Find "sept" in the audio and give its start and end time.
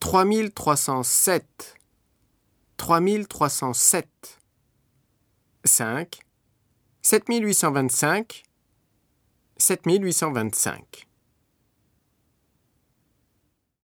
1.02-1.74, 3.72-4.40, 7.02-7.28, 9.56-9.86